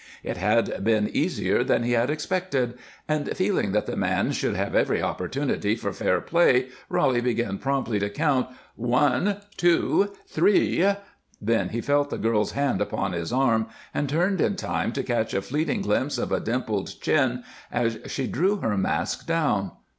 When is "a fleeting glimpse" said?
15.35-16.17